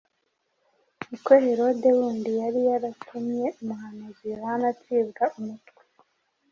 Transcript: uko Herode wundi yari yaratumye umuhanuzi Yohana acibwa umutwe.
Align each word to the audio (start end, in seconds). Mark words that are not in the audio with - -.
uko 1.15 1.31
Herode 1.45 1.87
wundi 1.97 2.29
yari 2.41 2.59
yaratumye 2.69 3.45
umuhanuzi 3.61 4.23
Yohana 4.33 4.65
acibwa 4.73 5.23
umutwe. 5.39 5.81